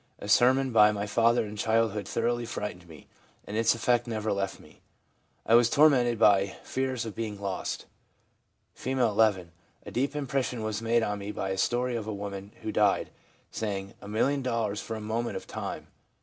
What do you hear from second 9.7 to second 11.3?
A deep impression was made on